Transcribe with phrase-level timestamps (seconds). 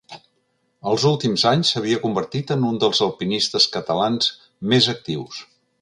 [0.91, 4.35] Els últims anys s’havia convertit en un dels alpinistes catalans
[4.73, 5.45] més actius.